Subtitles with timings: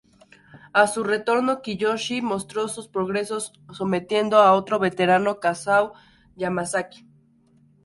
[0.73, 5.93] A su retorno, Kiyoshi mostró sus progresos sometiendo a otro veterano, Kazuo
[6.35, 7.05] Yamazaki.